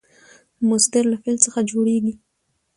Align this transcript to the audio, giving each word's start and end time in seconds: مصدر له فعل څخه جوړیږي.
مصدر 0.69 1.03
له 1.11 1.17
فعل 1.21 1.37
څخه 1.45 1.59
جوړیږي. 1.71 2.13